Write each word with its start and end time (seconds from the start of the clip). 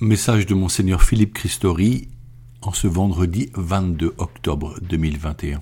Message 0.00 0.46
de 0.46 0.54
Monseigneur 0.54 1.04
Philippe 1.04 1.34
Christori 1.34 2.08
en 2.62 2.72
ce 2.72 2.88
vendredi 2.88 3.50
22 3.54 4.12
octobre 4.18 4.74
2021. 4.82 5.60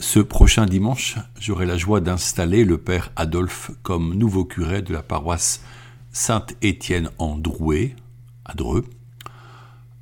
Ce 0.00 0.18
prochain 0.18 0.66
dimanche, 0.66 1.16
j'aurai 1.38 1.64
la 1.64 1.76
joie 1.76 2.00
d'installer 2.00 2.64
le 2.64 2.76
Père 2.76 3.12
Adolphe 3.14 3.70
comme 3.84 4.14
nouveau 4.14 4.44
curé 4.44 4.82
de 4.82 4.92
la 4.92 5.04
paroisse 5.04 5.62
Saint-Étienne 6.10 7.10
en 7.18 7.36
Drouet, 7.36 7.94
à 8.44 8.54
Dreux, 8.54 8.84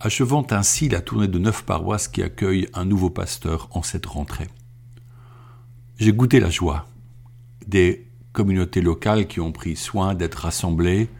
achevant 0.00 0.46
ainsi 0.50 0.88
la 0.88 1.02
tournée 1.02 1.28
de 1.28 1.38
neuf 1.38 1.66
paroisses 1.66 2.08
qui 2.08 2.22
accueillent 2.22 2.68
un 2.72 2.86
nouveau 2.86 3.10
pasteur 3.10 3.68
en 3.72 3.82
cette 3.82 4.06
rentrée. 4.06 4.48
J'ai 5.98 6.14
goûté 6.14 6.40
la 6.40 6.48
joie 6.48 6.88
des 7.66 8.08
communautés 8.32 8.80
locales 8.80 9.26
qui 9.26 9.38
ont 9.38 9.52
pris 9.52 9.76
soin 9.76 10.14
d'être 10.14 10.36
rassemblées 10.36 11.10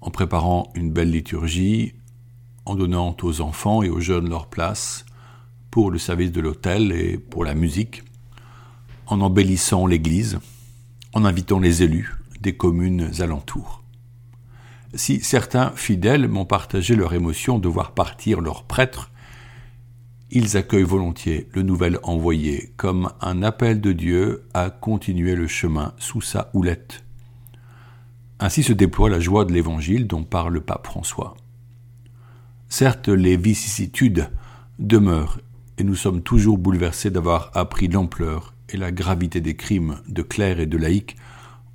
en 0.00 0.10
préparant 0.10 0.70
une 0.74 0.92
belle 0.92 1.10
liturgie, 1.10 1.94
en 2.64 2.74
donnant 2.74 3.16
aux 3.22 3.40
enfants 3.40 3.82
et 3.82 3.88
aux 3.88 4.00
jeunes 4.00 4.28
leur 4.28 4.46
place 4.48 5.04
pour 5.70 5.90
le 5.90 5.98
service 5.98 6.32
de 6.32 6.40
l'autel 6.40 6.92
et 6.92 7.18
pour 7.18 7.44
la 7.44 7.54
musique, 7.54 8.04
en 9.06 9.20
embellissant 9.20 9.86
l'église, 9.86 10.38
en 11.12 11.24
invitant 11.24 11.58
les 11.58 11.82
élus 11.82 12.14
des 12.40 12.56
communes 12.56 13.10
alentours. 13.20 13.82
Si 14.94 15.20
certains 15.20 15.72
fidèles 15.72 16.28
m'ont 16.28 16.46
partagé 16.46 16.96
leur 16.96 17.12
émotion 17.12 17.58
de 17.58 17.68
voir 17.68 17.92
partir 17.92 18.40
leurs 18.40 18.64
prêtres, 18.64 19.10
ils 20.30 20.56
accueillent 20.56 20.82
volontiers 20.82 21.48
le 21.52 21.62
nouvel 21.62 21.98
envoyé 22.02 22.72
comme 22.76 23.10
un 23.20 23.42
appel 23.42 23.80
de 23.80 23.92
Dieu 23.92 24.44
à 24.54 24.70
continuer 24.70 25.34
le 25.34 25.46
chemin 25.46 25.94
sous 25.98 26.20
sa 26.20 26.50
houlette. 26.54 27.04
Ainsi 28.40 28.62
se 28.62 28.72
déploie 28.72 29.10
la 29.10 29.20
joie 29.20 29.44
de 29.44 29.52
l'Évangile 29.52 30.06
dont 30.06 30.24
parle 30.24 30.54
le 30.54 30.60
pape 30.60 30.86
François. 30.86 31.36
Certes, 32.68 33.08
les 33.08 33.36
vicissitudes 33.36 34.30
demeurent 34.78 35.40
et 35.78 35.84
nous 35.84 35.94
sommes 35.94 36.22
toujours 36.22 36.58
bouleversés 36.58 37.10
d'avoir 37.10 37.50
appris 37.54 37.88
l'ampleur 37.88 38.54
et 38.68 38.76
la 38.76 38.92
gravité 38.92 39.40
des 39.40 39.56
crimes 39.56 40.00
de 40.08 40.22
clercs 40.22 40.60
et 40.60 40.66
de 40.66 40.76
laïcs 40.76 41.16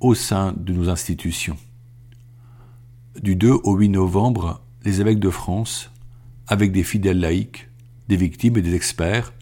au 0.00 0.14
sein 0.14 0.54
de 0.56 0.72
nos 0.72 0.88
institutions. 0.88 1.56
Du 3.20 3.36
2 3.36 3.50
au 3.64 3.76
8 3.76 3.90
novembre, 3.90 4.62
les 4.84 5.00
évêques 5.00 5.20
de 5.20 5.30
France, 5.30 5.90
avec 6.46 6.72
des 6.72 6.82
fidèles 6.82 7.20
laïcs, 7.20 7.68
des 8.08 8.16
victimes 8.16 8.56
et 8.58 8.62
des 8.62 8.74
experts, 8.74 9.32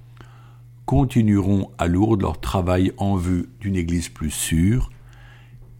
continueront 0.86 1.70
à 1.78 1.86
Lourdes 1.86 2.22
leur 2.22 2.40
travail 2.40 2.92
en 2.96 3.16
vue 3.16 3.48
d'une 3.60 3.76
Église 3.76 4.08
plus 4.08 4.30
sûre, 4.30 4.90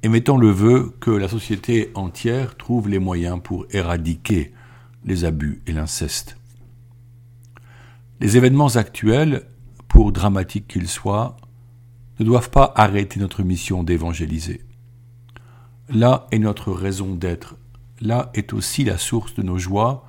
et 0.03 0.09
mettant 0.09 0.37
le 0.37 0.51
vœu 0.51 0.95
que 1.01 1.11
la 1.11 1.29
société 1.29 1.91
entière 1.95 2.57
trouve 2.57 2.89
les 2.89 2.99
moyens 2.99 3.41
pour 3.43 3.67
éradiquer 3.71 4.53
les 5.05 5.25
abus 5.25 5.63
et 5.67 5.73
l'inceste. 5.73 6.37
Les 8.21 8.37
événements 8.37 8.77
actuels, 8.77 9.47
pour 9.89 10.13
dramatiques 10.13 10.69
qu'ils 10.69 10.89
soient, 10.89 11.37
ne 12.19 12.25
doivent 12.25 12.51
pas 12.51 12.73
arrêter 12.77 13.21
notre 13.21 13.43
mission 13.43 13.83
d'évangéliser. 13.83 14.63
Là 15.89 16.27
est 16.31 16.39
notre 16.39 16.73
raison 16.73 17.15
d'être, 17.15 17.57
là 18.01 18.31
est 18.35 18.53
aussi 18.53 18.85
la 18.85 18.99
source 18.99 19.35
de 19.35 19.43
nos 19.43 19.59
joies, 19.59 20.07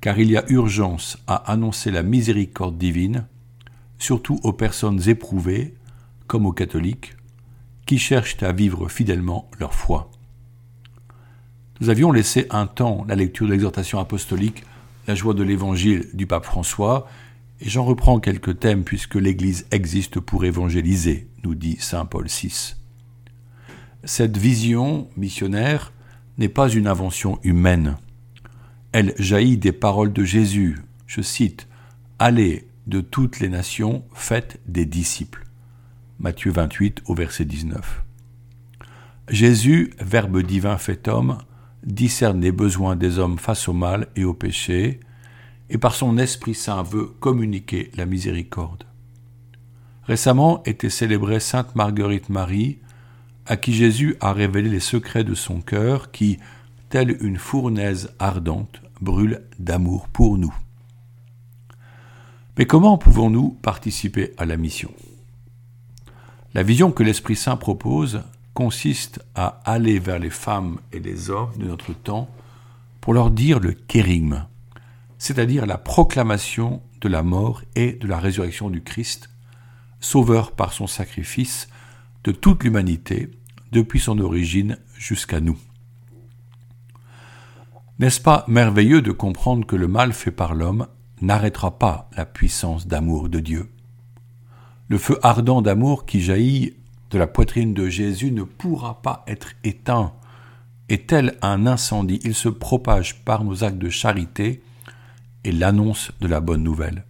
car 0.00 0.18
il 0.18 0.30
y 0.30 0.36
a 0.36 0.44
urgence 0.48 1.18
à 1.26 1.36
annoncer 1.50 1.90
la 1.90 2.02
miséricorde 2.02 2.78
divine, 2.78 3.26
surtout 3.98 4.38
aux 4.42 4.52
personnes 4.52 5.08
éprouvées, 5.08 5.74
comme 6.26 6.46
aux 6.46 6.52
catholiques, 6.52 7.16
qui 7.86 7.98
cherchent 7.98 8.42
à 8.42 8.52
vivre 8.52 8.88
fidèlement 8.88 9.50
leur 9.58 9.74
foi. 9.74 10.10
Nous 11.80 11.90
avions 11.90 12.12
laissé 12.12 12.46
un 12.50 12.66
temps 12.66 13.04
la 13.08 13.16
lecture 13.16 13.46
de 13.46 13.52
l'exhortation 13.52 13.98
apostolique 13.98 14.64
La 15.06 15.14
joie 15.14 15.34
de 15.34 15.42
l'évangile 15.42 16.08
du 16.14 16.26
pape 16.26 16.44
François, 16.44 17.08
et 17.60 17.68
j'en 17.68 17.84
reprends 17.84 18.20
quelques 18.20 18.58
thèmes 18.58 18.84
puisque 18.84 19.16
l'Église 19.16 19.66
existe 19.70 20.20
pour 20.20 20.44
évangéliser, 20.44 21.28
nous 21.42 21.54
dit 21.54 21.76
Saint 21.78 22.06
Paul 22.06 22.26
VI. 22.26 22.76
Cette 24.04 24.36
vision 24.36 25.08
missionnaire 25.16 25.92
n'est 26.38 26.48
pas 26.48 26.68
une 26.68 26.86
invention 26.86 27.38
humaine. 27.42 27.96
Elle 28.92 29.14
jaillit 29.18 29.58
des 29.58 29.72
paroles 29.72 30.12
de 30.12 30.24
Jésus. 30.24 30.78
Je 31.06 31.22
cite 31.22 31.68
Allez 32.18 32.68
de 32.86 33.00
toutes 33.00 33.40
les 33.40 33.48
nations, 33.48 34.04
faites 34.12 34.60
des 34.66 34.84
disciples. 34.84 35.43
Matthieu 36.18 36.52
28 36.52 37.02
au 37.06 37.14
verset 37.14 37.44
19. 37.44 38.04
Jésus, 39.28 39.92
Verbe 39.98 40.42
divin 40.42 40.78
fait 40.78 41.08
homme, 41.08 41.38
discerne 41.84 42.40
les 42.40 42.52
besoins 42.52 42.96
des 42.96 43.18
hommes 43.18 43.38
face 43.38 43.68
au 43.68 43.72
mal 43.72 44.08
et 44.16 44.24
au 44.24 44.34
péché, 44.34 45.00
et 45.70 45.78
par 45.78 45.94
son 45.94 46.18
Esprit 46.18 46.54
Saint 46.54 46.82
veut 46.82 47.06
communiquer 47.06 47.90
la 47.96 48.06
miséricorde. 48.06 48.84
Récemment 50.04 50.62
était 50.64 50.90
célébrée 50.90 51.40
Sainte 51.40 51.74
Marguerite 51.74 52.28
Marie, 52.28 52.78
à 53.46 53.56
qui 53.56 53.72
Jésus 53.72 54.16
a 54.20 54.32
révélé 54.32 54.68
les 54.68 54.80
secrets 54.80 55.24
de 55.24 55.34
son 55.34 55.60
cœur 55.60 56.10
qui, 56.10 56.38
telle 56.90 57.16
une 57.22 57.38
fournaise 57.38 58.10
ardente, 58.18 58.82
brûle 59.00 59.42
d'amour 59.58 60.08
pour 60.08 60.38
nous. 60.38 60.54
Mais 62.56 62.66
comment 62.66 62.98
pouvons-nous 62.98 63.50
participer 63.50 64.32
à 64.38 64.44
la 64.44 64.56
mission? 64.56 64.92
La 66.54 66.62
vision 66.62 66.92
que 66.92 67.02
l'Esprit 67.02 67.34
Saint 67.34 67.56
propose 67.56 68.22
consiste 68.54 69.20
à 69.34 69.60
aller 69.64 69.98
vers 69.98 70.20
les 70.20 70.30
femmes 70.30 70.78
et 70.92 71.00
les 71.00 71.28
hommes 71.28 71.50
de 71.58 71.66
notre 71.66 71.92
temps 71.92 72.30
pour 73.00 73.12
leur 73.12 73.32
dire 73.32 73.58
le 73.58 73.72
kérigme, 73.72 74.46
c'est-à-dire 75.18 75.66
la 75.66 75.78
proclamation 75.78 76.80
de 77.00 77.08
la 77.08 77.24
mort 77.24 77.62
et 77.74 77.94
de 77.94 78.06
la 78.06 78.20
résurrection 78.20 78.70
du 78.70 78.84
Christ, 78.84 79.30
sauveur 79.98 80.52
par 80.52 80.72
son 80.72 80.86
sacrifice 80.86 81.68
de 82.22 82.30
toute 82.30 82.62
l'humanité 82.62 83.32
depuis 83.72 83.98
son 83.98 84.20
origine 84.20 84.78
jusqu'à 84.96 85.40
nous. 85.40 85.58
N'est-ce 87.98 88.20
pas 88.20 88.44
merveilleux 88.46 89.02
de 89.02 89.10
comprendre 89.10 89.66
que 89.66 89.74
le 89.74 89.88
mal 89.88 90.12
fait 90.12 90.30
par 90.30 90.54
l'homme 90.54 90.86
n'arrêtera 91.20 91.80
pas 91.80 92.08
la 92.16 92.24
puissance 92.24 92.86
d'amour 92.86 93.28
de 93.28 93.40
Dieu? 93.40 93.73
Le 94.88 94.98
feu 94.98 95.18
ardent 95.22 95.62
d'amour 95.62 96.04
qui 96.04 96.20
jaillit 96.20 96.74
de 97.10 97.18
la 97.18 97.26
poitrine 97.26 97.74
de 97.74 97.88
Jésus 97.88 98.32
ne 98.32 98.42
pourra 98.42 99.00
pas 99.00 99.24
être 99.26 99.52
éteint. 99.64 100.12
Et 100.88 101.06
tel 101.06 101.38
un 101.42 101.66
incendie, 101.66 102.20
il 102.24 102.34
se 102.34 102.48
propage 102.48 103.24
par 103.24 103.44
nos 103.44 103.64
actes 103.64 103.78
de 103.78 103.88
charité 103.88 104.62
et 105.44 105.52
l'annonce 105.52 106.12
de 106.20 106.26
la 106.26 106.40
bonne 106.40 106.62
nouvelle. 106.62 107.04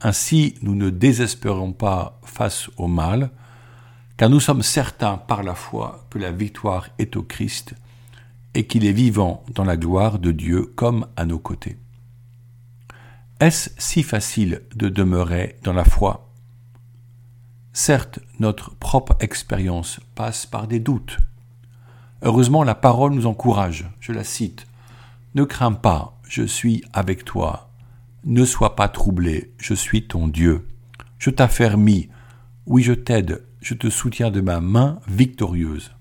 Ainsi, 0.00 0.54
nous 0.62 0.74
ne 0.74 0.90
désespérons 0.90 1.72
pas 1.72 2.18
face 2.24 2.70
au 2.76 2.86
mal, 2.86 3.30
car 4.16 4.30
nous 4.30 4.40
sommes 4.40 4.62
certains 4.62 5.16
par 5.16 5.42
la 5.42 5.54
foi 5.54 6.06
que 6.10 6.18
la 6.18 6.30
victoire 6.30 6.88
est 6.98 7.16
au 7.16 7.22
Christ 7.22 7.74
et 8.54 8.66
qu'il 8.66 8.86
est 8.86 8.92
vivant 8.92 9.44
dans 9.54 9.64
la 9.64 9.76
gloire 9.76 10.18
de 10.18 10.30
Dieu 10.30 10.66
comme 10.76 11.06
à 11.16 11.24
nos 11.24 11.38
côtés. 11.38 11.78
Est-ce 13.40 13.70
si 13.78 14.02
facile 14.02 14.62
de 14.74 14.88
demeurer 14.88 15.56
dans 15.62 15.72
la 15.72 15.84
foi? 15.84 16.29
Certes, 17.72 18.18
notre 18.40 18.74
propre 18.74 19.16
expérience 19.20 20.00
passe 20.14 20.44
par 20.44 20.66
des 20.66 20.80
doutes. 20.80 21.18
Heureusement, 22.22 22.64
la 22.64 22.74
parole 22.74 23.14
nous 23.14 23.26
encourage. 23.26 23.88
Je 24.00 24.12
la 24.12 24.24
cite. 24.24 24.66
Ne 25.34 25.44
crains 25.44 25.72
pas, 25.72 26.18
je 26.28 26.42
suis 26.42 26.82
avec 26.92 27.24
toi. 27.24 27.70
Ne 28.24 28.44
sois 28.44 28.76
pas 28.76 28.88
troublé, 28.88 29.52
je 29.58 29.74
suis 29.74 30.06
ton 30.06 30.26
Dieu. 30.26 30.66
Je 31.18 31.30
t'affermis, 31.30 32.08
oui 32.66 32.82
je 32.82 32.92
t'aide, 32.92 33.44
je 33.60 33.74
te 33.74 33.88
soutiens 33.88 34.30
de 34.30 34.40
ma 34.40 34.60
main 34.60 35.00
victorieuse. 35.06 35.92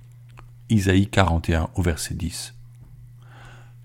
Isaïe 0.69 1.07
41 1.07 1.69
au 1.75 1.81
verset 1.81 2.15
10. 2.15 2.55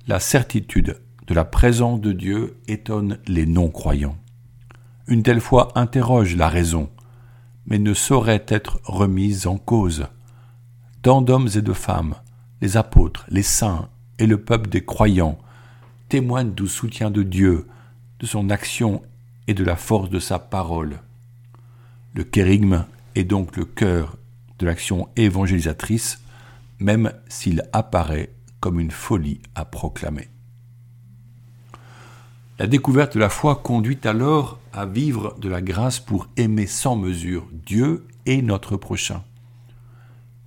La 0.09 0.21
certitude 0.21 1.01
de 1.27 1.35
la 1.35 1.45
présence 1.45 2.01
de 2.01 2.13
Dieu 2.13 2.57
étonne 2.67 3.19
les 3.27 3.47
non-croyants. 3.47 4.17
Une 5.07 5.23
telle 5.23 5.41
foi 5.41 5.69
interroge 5.75 6.37
la 6.37 6.49
raison, 6.49 6.91
mais 7.67 7.79
ne 7.79 7.95
saurait 7.95 8.45
être 8.49 8.81
remise 8.85 9.47
en 9.47 9.57
cause. 9.57 10.07
Tant 11.03 11.23
d'hommes 11.23 11.49
et 11.55 11.63
de 11.63 11.73
femmes, 11.73 12.15
les 12.61 12.77
apôtres, 12.77 13.25
les 13.29 13.43
saints 13.43 13.89
et 14.19 14.27
le 14.27 14.41
peuple 14.41 14.71
des 14.71 14.85
croyants 14.85 15.39
témoignent 16.09 16.55
du 16.55 16.69
soutien 16.69 17.11
de 17.11 17.23
Dieu, 17.23 17.67
de 18.21 18.27
son 18.27 18.51
action 18.51 19.03
et 19.47 19.55
de 19.55 19.65
la 19.65 19.77
force 19.77 20.11
de 20.11 20.19
sa 20.19 20.39
parole. 20.39 21.01
Le 22.15 22.25
kérigme 22.25 22.85
est 23.15 23.25
donc 23.25 23.57
le 23.57 23.65
cœur 23.65 24.17
de 24.59 24.67
l'action 24.67 25.09
évangélisatrice, 25.17 26.21
même 26.79 27.13
s'il 27.29 27.65
apparaît 27.73 28.31
comme 28.61 28.81
une 28.81 28.91
folie 28.91 29.41
à 29.55 29.65
proclamer. 29.65 30.29
La 32.57 32.69
découverte 32.69 33.15
de 33.15 33.19
la 33.19 33.31
foi 33.31 33.57
conduit 33.57 33.99
alors 34.05 34.61
à 34.73 34.87
vivre 34.87 35.37
de 35.41 35.49
la 35.49 35.61
grâce 35.61 35.99
pour 35.99 36.29
aimer 36.37 36.69
sans 36.69 36.95
mesure 36.95 37.49
Dieu 37.51 38.07
et 38.27 38.43
notre 38.43 38.77
prochain. 38.77 39.25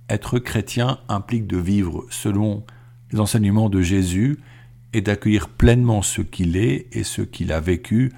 Être 0.08 0.38
chrétien 0.38 1.00
implique 1.10 1.46
de 1.46 1.58
vivre 1.58 2.06
selon 2.08 2.64
Les 3.12 3.20
enseignements 3.20 3.68
de 3.68 3.82
Jésus 3.82 4.38
est 4.94 5.02
d'accueillir 5.02 5.50
pleinement 5.50 6.00
ce 6.00 6.22
qu'il 6.22 6.56
est 6.56 6.88
et 6.92 7.04
ce 7.04 7.20
qu'il 7.20 7.52
a 7.52 7.60
vécu 7.60 8.10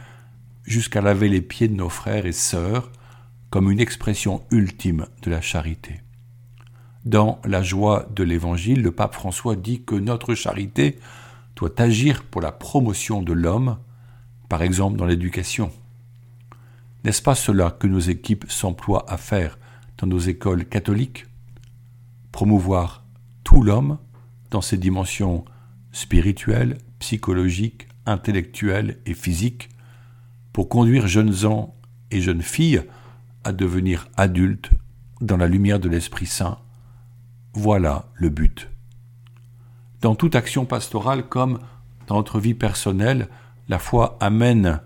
jusqu'à 0.62 1.00
laver 1.00 1.28
les 1.28 1.40
pieds 1.40 1.66
de 1.66 1.74
nos 1.74 1.88
frères 1.88 2.26
et 2.26 2.32
sœurs 2.32 2.92
comme 3.50 3.72
une 3.72 3.80
expression 3.80 4.42
ultime 4.52 5.06
de 5.22 5.32
la 5.32 5.40
charité. 5.40 6.00
Dans 7.04 7.40
la 7.44 7.64
joie 7.64 8.06
de 8.14 8.22
l'Évangile, 8.22 8.82
le 8.82 8.92
pape 8.92 9.14
François 9.14 9.56
dit 9.56 9.82
que 9.82 9.96
notre 9.96 10.36
charité 10.36 10.96
doit 11.60 11.78
agir 11.82 12.24
pour 12.24 12.40
la 12.40 12.52
promotion 12.52 13.20
de 13.22 13.34
l'homme, 13.34 13.76
par 14.48 14.62
exemple 14.62 14.96
dans 14.96 15.04
l'éducation. 15.04 15.70
N'est-ce 17.04 17.20
pas 17.20 17.34
cela 17.34 17.70
que 17.70 17.86
nos 17.86 17.98
équipes 17.98 18.46
s'emploient 18.48 19.04
à 19.12 19.18
faire 19.18 19.58
dans 19.98 20.06
nos 20.06 20.18
écoles 20.18 20.64
catholiques? 20.64 21.26
Promouvoir 22.32 23.04
tout 23.44 23.62
l'homme 23.62 23.98
dans 24.50 24.62
ses 24.62 24.78
dimensions 24.78 25.44
spirituelles, 25.92 26.78
psychologiques, 26.98 27.88
intellectuelles 28.06 28.98
et 29.04 29.14
physiques, 29.14 29.68
pour 30.54 30.70
conduire 30.70 31.08
jeunes 31.08 31.32
gens 31.32 31.74
et 32.10 32.22
jeunes 32.22 32.42
filles 32.42 32.84
à 33.44 33.52
devenir 33.52 34.08
adultes 34.16 34.70
dans 35.20 35.36
la 35.36 35.46
lumière 35.46 35.78
de 35.78 35.90
l'Esprit 35.90 36.26
Saint. 36.26 36.58
Voilà 37.52 38.08
le 38.14 38.30
but. 38.30 38.69
Dans 40.00 40.14
toute 40.14 40.34
action 40.34 40.64
pastorale 40.64 41.28
comme 41.28 41.58
dans 42.06 42.16
notre 42.16 42.40
vie 42.40 42.54
personnelle, 42.54 43.28
la 43.68 43.78
foi 43.78 44.16
amène 44.20 44.80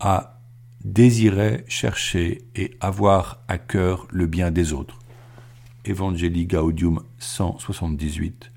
à 0.00 0.40
désirer, 0.84 1.64
chercher 1.66 2.42
et 2.54 2.76
avoir 2.80 3.42
à 3.48 3.56
cœur 3.56 4.06
le 4.10 4.26
bien 4.26 4.50
des 4.50 4.72
autres. 4.72 4.98
Evangelii 5.86 6.46
Gaudium 6.46 7.02
178. 7.18 8.50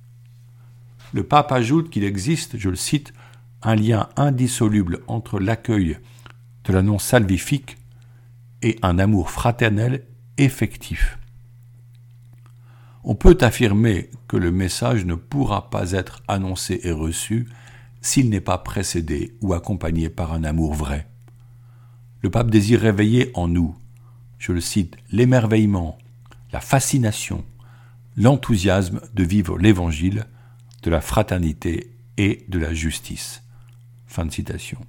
Le 1.14 1.24
pape 1.24 1.52
ajoute 1.54 1.90
qu'il 1.90 2.04
existe, 2.04 2.58
je 2.58 2.70
le 2.70 2.76
cite, 2.76 3.14
un 3.62 3.76
lien 3.76 4.10
indissoluble 4.18 5.00
entre 5.08 5.40
l'accueil 5.40 6.00
de 6.66 6.74
l'annonce 6.74 7.06
salvifique 7.06 7.78
et 8.62 8.78
un 8.82 9.00
amour 9.00 9.30
fraternel 9.30 10.04
effectif. 10.38 11.18
On 13.06 13.16
peut 13.16 13.38
affirmer 13.42 14.10
que 14.30 14.38
le 14.38 14.52
message 14.52 15.04
ne 15.06 15.16
pourra 15.16 15.70
pas 15.70 15.92
être 15.92 16.24
annoncé 16.30 16.80
et 16.84 16.92
reçu 16.92 17.50
s'il 18.02 18.30
n'est 18.30 18.42
pas 18.42 18.58
précédé 18.58 19.36
ou 19.42 19.54
accompagné 19.54 20.10
par 20.10 20.32
un 20.32 20.44
amour 20.44 20.74
vrai. 20.74 21.08
Le 22.22 22.30
pape 22.30 22.50
désire 22.50 22.80
réveiller 22.80 23.32
en 23.34 23.50
nous, 23.50 23.76
je 24.38 24.54
le 24.54 24.62
cite, 24.62 24.96
l'émerveillement, 25.12 25.98
la 26.54 26.62
fascination, 26.62 27.44
l'enthousiasme 28.16 29.02
de 29.14 29.24
vivre 29.24 29.58
l'évangile, 29.58 30.26
de 30.84 30.90
la 30.90 31.02
fraternité 31.02 31.92
et 32.18 32.46
de 32.48 32.60
la 32.60 32.74
justice. 32.74 33.44
Fin 34.08 34.26
de 34.26 34.32
citation. 34.32 34.80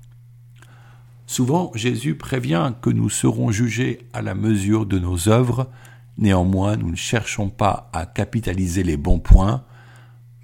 Souvent, 1.27 1.73
Jésus 1.75 2.15
prévient 2.15 2.75
que 2.81 2.91
nous 2.91 3.11
serons 3.11 3.51
jugés 3.51 4.07
à 4.13 4.23
la 4.23 4.35
mesure 4.35 4.87
de 4.87 4.99
nos 4.99 5.29
œuvres, 5.29 5.71
néanmoins 6.19 6.77
nous 6.77 6.91
ne 6.91 6.97
cherchons 6.97 7.49
pas 7.49 7.91
à 7.93 8.07
capitaliser 8.07 8.83
les 8.83 8.97
bons 8.97 9.19
points, 9.19 9.65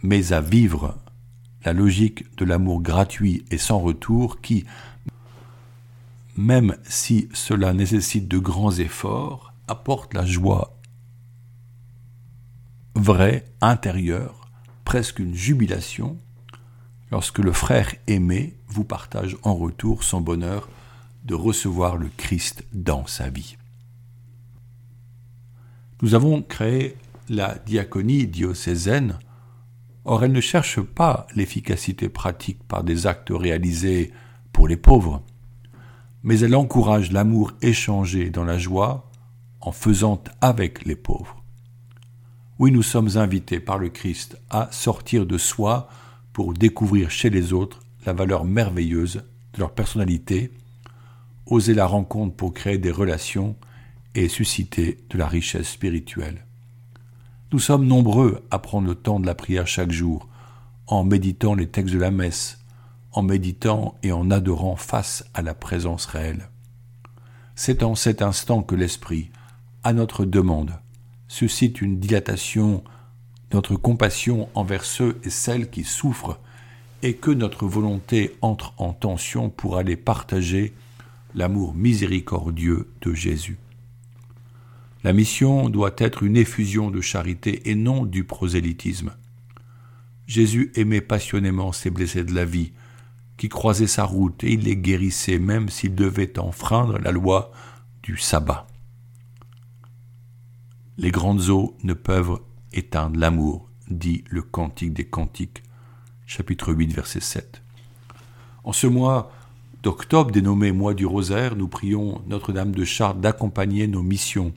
mais 0.02 0.32
à 0.32 0.40
vivre 0.40 0.98
la 1.64 1.72
logique 1.72 2.36
de 2.36 2.44
l'amour 2.44 2.80
gratuit 2.80 3.44
et 3.50 3.58
sans 3.58 3.78
retour 3.78 4.40
qui, 4.40 4.64
même 6.36 6.76
si 6.84 7.28
cela 7.34 7.72
nécessite 7.72 8.28
de 8.28 8.38
grands 8.38 8.72
efforts, 8.72 9.52
apporte 9.68 10.14
la 10.14 10.24
joie 10.24 10.76
vraie, 12.94 13.44
intérieure, 13.60 14.48
presque 14.84 15.18
une 15.20 15.34
jubilation, 15.34 16.18
lorsque 17.10 17.38
le 17.38 17.52
frère 17.52 17.94
aimé 18.06 18.56
vous 18.68 18.84
partage 18.84 19.36
en 19.42 19.54
retour 19.54 20.02
son 20.02 20.20
bonheur 20.20 20.68
de 21.24 21.34
recevoir 21.34 21.96
le 21.96 22.10
Christ 22.16 22.64
dans 22.72 23.06
sa 23.06 23.28
vie. 23.28 23.56
Nous 26.02 26.14
avons 26.14 26.40
créé 26.40 26.96
la 27.28 27.58
diaconie 27.66 28.26
diocésaine, 28.26 29.18
or 30.06 30.24
elle 30.24 30.32
ne 30.32 30.40
cherche 30.40 30.80
pas 30.80 31.26
l'efficacité 31.34 32.08
pratique 32.08 32.62
par 32.66 32.84
des 32.84 33.06
actes 33.06 33.30
réalisés 33.30 34.10
pour 34.50 34.66
les 34.66 34.78
pauvres, 34.78 35.22
mais 36.22 36.40
elle 36.40 36.56
encourage 36.56 37.12
l'amour 37.12 37.52
échangé 37.60 38.30
dans 38.30 38.44
la 38.44 38.56
joie 38.56 39.10
en 39.60 39.72
faisant 39.72 40.22
avec 40.40 40.86
les 40.86 40.96
pauvres. 40.96 41.44
Oui, 42.58 42.72
nous 42.72 42.82
sommes 42.82 43.18
invités 43.18 43.60
par 43.60 43.78
le 43.78 43.90
Christ 43.90 44.38
à 44.48 44.68
sortir 44.72 45.26
de 45.26 45.36
soi 45.36 45.88
pour 46.32 46.54
découvrir 46.54 47.10
chez 47.10 47.28
les 47.28 47.52
autres 47.52 47.80
la 48.06 48.14
valeur 48.14 48.46
merveilleuse 48.46 49.22
de 49.52 49.58
leur 49.58 49.72
personnalité, 49.72 50.50
oser 51.44 51.74
la 51.74 51.86
rencontre 51.86 52.36
pour 52.36 52.54
créer 52.54 52.78
des 52.78 52.90
relations 52.90 53.56
et 54.14 54.28
susciter 54.28 54.98
de 55.10 55.18
la 55.18 55.26
richesse 55.26 55.68
spirituelle. 55.68 56.46
Nous 57.52 57.58
sommes 57.58 57.86
nombreux 57.86 58.44
à 58.50 58.58
prendre 58.58 58.88
le 58.88 58.94
temps 58.94 59.20
de 59.20 59.26
la 59.26 59.34
prière 59.34 59.66
chaque 59.66 59.92
jour, 59.92 60.28
en 60.86 61.04
méditant 61.04 61.54
les 61.54 61.68
textes 61.68 61.94
de 61.94 62.00
la 62.00 62.10
messe, 62.10 62.58
en 63.12 63.22
méditant 63.22 63.98
et 64.02 64.12
en 64.12 64.30
adorant 64.30 64.76
face 64.76 65.24
à 65.34 65.42
la 65.42 65.54
présence 65.54 66.06
réelle. 66.06 66.48
C'est 67.54 67.82
en 67.82 67.94
cet 67.94 68.22
instant 68.22 68.62
que 68.62 68.74
l'Esprit, 68.74 69.30
à 69.82 69.92
notre 69.92 70.24
demande, 70.24 70.78
suscite 71.28 71.80
une 71.80 71.98
dilatation 71.98 72.82
notre 73.52 73.76
compassion 73.76 74.48
envers 74.54 74.84
ceux 74.84 75.18
et 75.24 75.30
celles 75.30 75.70
qui 75.70 75.84
souffrent 75.84 76.38
et 77.02 77.14
que 77.14 77.30
notre 77.30 77.66
volonté 77.66 78.36
entre 78.42 78.74
en 78.76 78.92
tension 78.92 79.50
pour 79.50 79.76
aller 79.76 79.96
partager 79.96 80.72
l'amour 81.34 81.74
miséricordieux 81.74 82.88
de 83.00 83.14
Jésus. 83.14 83.58
La 85.02 85.12
mission 85.14 85.70
doit 85.70 85.94
être 85.96 86.22
une 86.22 86.36
effusion 86.36 86.90
de 86.90 87.00
charité 87.00 87.70
et 87.70 87.74
non 87.74 88.04
du 88.04 88.24
prosélytisme. 88.24 89.12
Jésus 90.26 90.72
aimait 90.74 91.00
passionnément 91.00 91.72
ses 91.72 91.90
blessés 91.90 92.24
de 92.24 92.34
la 92.34 92.44
vie, 92.44 92.72
qui 93.36 93.48
croisaient 93.48 93.86
sa 93.86 94.04
route 94.04 94.44
et 94.44 94.52
il 94.52 94.64
les 94.64 94.76
guérissait 94.76 95.38
même 95.38 95.70
s'ils 95.70 95.94
devaient 95.94 96.38
enfreindre 96.38 96.98
la 96.98 97.12
loi 97.12 97.50
du 98.02 98.18
sabbat. 98.18 98.66
Les 100.98 101.10
grandes 101.10 101.48
eaux 101.48 101.74
ne 101.82 101.94
peuvent 101.94 102.38
éteindre 102.74 103.18
l'amour, 103.18 103.66
dit 103.88 104.22
le 104.28 104.42
Cantique 104.42 104.92
des 104.92 105.06
Cantiques, 105.06 105.62
chapitre 106.26 106.74
8, 106.74 106.92
verset 106.92 107.20
7. 107.20 107.62
En 108.64 108.72
ce 108.74 108.86
mois 108.86 109.32
d'octobre 109.82 110.30
dénommé 110.30 110.72
mois 110.72 110.92
du 110.92 111.06
rosaire, 111.06 111.56
nous 111.56 111.68
prions 111.68 112.20
Notre-Dame 112.28 112.72
de 112.72 112.84
Chartres 112.84 113.20
d'accompagner 113.20 113.86
nos 113.86 114.02
missions. 114.02 114.52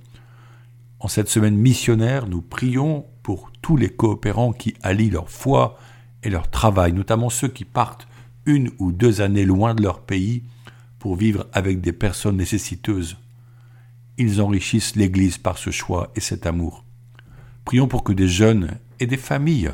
En 1.04 1.10
cette 1.10 1.28
semaine 1.28 1.58
missionnaire, 1.58 2.28
nous 2.28 2.42
prions 2.42 3.06
pour 3.24 3.52
tous 3.62 3.76
les 3.76 3.90
coopérants 3.90 4.54
qui 4.54 4.74
allient 4.82 5.10
leur 5.10 5.30
foi 5.30 5.78
et 6.24 6.30
leur 6.30 6.50
travail, 6.50 6.94
notamment 6.94 7.30
ceux 7.30 7.50
qui 7.50 7.66
partent 7.66 8.08
une 8.46 8.72
ou 8.80 8.94
deux 8.94 9.20
années 9.20 9.44
loin 9.44 9.76
de 9.76 9.84
leur 9.84 10.00
pays 10.00 10.44
pour 11.00 11.18
vivre 11.18 11.46
avec 11.52 11.82
des 11.82 11.92
personnes 11.92 12.38
nécessiteuses. 12.38 13.18
Ils 14.18 14.42
enrichissent 14.42 14.96
l'Église 14.96 15.38
par 15.38 15.58
ce 15.58 15.72
choix 15.72 16.10
et 16.16 16.22
cet 16.22 16.46
amour. 16.46 16.86
Prions 17.66 17.90
pour 17.90 18.06
que 18.06 18.14
des 18.14 18.30
jeunes 18.30 18.72
et 19.02 19.06
des 19.06 19.18
familles 19.18 19.72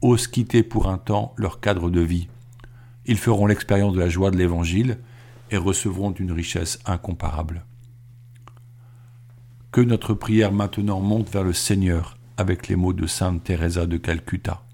osent 0.00 0.28
quitter 0.28 0.62
pour 0.62 0.88
un 0.88 0.96
temps 0.96 1.34
leur 1.36 1.60
cadre 1.60 1.90
de 1.90 2.00
vie. 2.00 2.28
Ils 3.04 3.18
feront 3.18 3.44
l'expérience 3.44 3.92
de 3.92 4.00
la 4.00 4.08
joie 4.08 4.30
de 4.30 4.38
l'Évangile 4.38 4.96
et 5.50 5.58
recevront 5.58 6.12
une 6.12 6.32
richesse 6.32 6.78
incomparable. 6.86 7.66
Que 9.72 9.80
notre 9.80 10.14
prière 10.14 10.50
maintenant 10.50 11.00
monte 11.00 11.30
vers 11.30 11.44
le 11.44 11.52
Seigneur 11.52 12.18
avec 12.36 12.66
les 12.66 12.74
mots 12.74 12.92
de 12.92 13.06
Sainte 13.06 13.44
Teresa 13.44 13.86
de 13.86 13.98
Calcutta. 13.98 14.64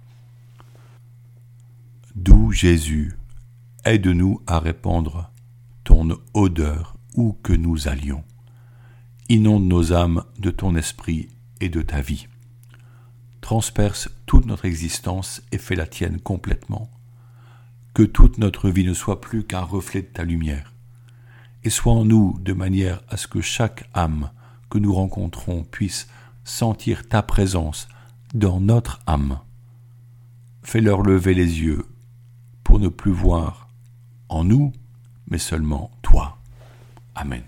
D'où 2.15 2.51
Jésus, 2.51 3.19
aide-nous 3.85 4.41
à 4.47 4.59
répandre 4.59 5.31
ton 5.85 6.19
odeur 6.33 6.97
où 7.15 7.37
que 7.43 7.53
nous 7.53 7.89
allions. 7.89 8.25
Inonde 9.29 9.67
nos 9.67 9.93
âmes 9.93 10.25
de 10.39 10.51
ton 10.51 10.75
esprit 10.77 11.29
et 11.61 11.69
de 11.69 11.83
ta 11.83 12.01
vie. 12.01 12.27
Transperce 13.43 14.09
toute 14.25 14.47
notre 14.47 14.65
existence 14.65 15.43
et 15.53 15.59
fais 15.59 15.77
la 15.77 15.87
tienne 15.87 16.21
complètement. 16.21 16.91
Que 17.93 18.03
toute 18.03 18.39
notre 18.39 18.71
vie 18.71 18.85
ne 18.85 18.95
soit 18.95 19.21
plus 19.21 19.45
qu'un 19.45 19.61
reflet 19.61 20.01
de 20.01 20.07
ta 20.07 20.25
lumière. 20.25 20.73
Et 21.65 21.71
sois 21.71 21.93
en 21.93 22.07
nous 22.07 22.39
de 22.41 22.55
manière 22.55 23.03
à 23.11 23.19
ce 23.19 23.27
que 23.27 23.43
chaque 23.43 23.91
âme 23.93 24.31
nous 24.79 24.95
rencontrons 24.95 25.65
puisse 25.65 26.09
sentir 26.45 27.09
ta 27.09 27.23
présence 27.23 27.89
dans 28.35 28.61
notre 28.61 29.01
âme. 29.07 29.41
Fais-leur 30.63 31.03
lever 31.03 31.35
les 31.35 31.61
yeux 31.61 31.85
pour 32.65 32.79
ne 32.79 32.89
plus 32.89 33.13
voir 33.13 33.69
en 34.29 34.45
nous, 34.45 34.73
mais 35.31 35.39
seulement 35.39 35.91
toi. 36.03 36.39
Amen. 37.15 37.43